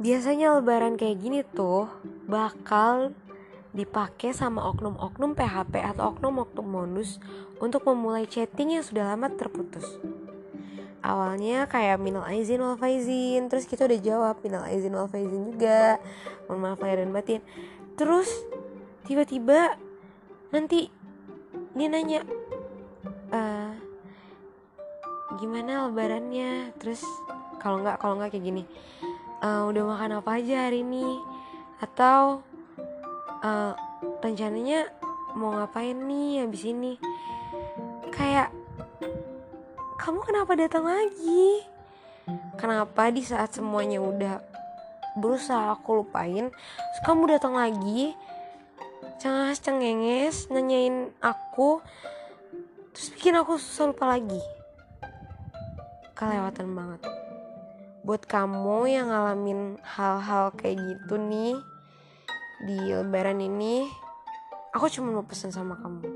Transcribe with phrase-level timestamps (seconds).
[0.00, 1.92] biasanya lebaran kayak gini tuh
[2.24, 3.12] bakal
[3.76, 7.20] dipakai sama oknum-oknum PHP atau oknum-oknum modus
[7.60, 9.84] untuk memulai chatting yang sudah lama terputus.
[11.00, 16.00] Awalnya kayak minal aizin wal faizin, terus kita udah jawab minal aizin wal faizin juga,
[16.48, 17.40] mohon maaf lahir dan batin.
[17.96, 18.28] Terus
[19.04, 19.76] tiba-tiba
[20.52, 20.88] nanti
[21.76, 22.20] dia nanya,
[23.32, 23.40] e,
[25.40, 26.76] gimana lebarannya?
[26.76, 27.00] Terus
[27.60, 28.62] kalau nggak kalau nggak kayak gini,
[29.40, 31.20] e, udah makan apa aja hari ini?
[31.80, 32.44] Atau
[33.40, 33.72] uh,
[34.20, 34.92] rencananya
[35.32, 37.00] mau ngapain nih habis ini?
[38.12, 38.52] Kayak
[39.96, 41.64] kamu kenapa datang lagi?
[42.60, 44.44] Kenapa di saat semuanya udah
[45.18, 48.12] berusaha aku lupain terus kamu datang lagi?
[49.20, 51.80] Cengas cengenges nanyain aku
[52.92, 54.40] terus bikin aku susah lupa lagi.
[56.12, 57.29] Kelewatan banget
[58.00, 61.56] buat kamu yang ngalamin hal-hal kayak gitu nih
[62.64, 63.88] di lebaran ini
[64.72, 66.08] aku cuma mau pesan sama kamu.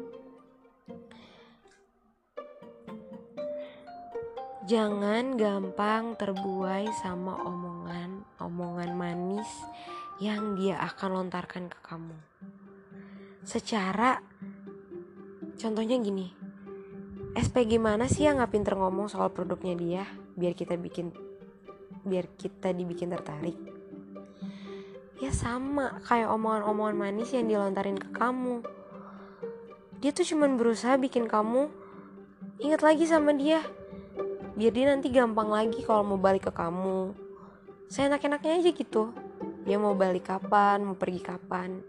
[4.64, 9.48] Jangan gampang terbuai sama omongan omongan manis
[10.24, 12.16] yang dia akan lontarkan ke kamu.
[13.44, 14.24] Secara
[15.60, 16.32] contohnya gini
[17.34, 20.04] SPG mana sih yang nggak pinter ngomong soal produknya dia?
[20.38, 21.10] Biar kita bikin
[22.04, 23.56] biar kita dibikin tertarik.
[25.18, 28.60] Ya sama kayak omongan-omongan manis yang dilontarin ke kamu.
[30.04, 31.72] Dia tuh cuman berusaha bikin kamu
[32.60, 33.64] ingat lagi sama dia.
[34.54, 37.16] Biar dia nanti gampang lagi kalau mau balik ke kamu.
[37.88, 39.10] Saya enak-enaknya aja gitu.
[39.64, 41.80] Dia mau balik kapan mau pergi kapan.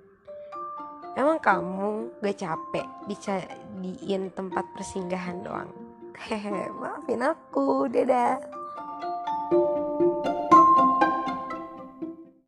[1.15, 5.71] Emang kamu gak capek dicadiin tempat persinggahan doang?
[6.27, 8.39] Hehe maafin aku dadah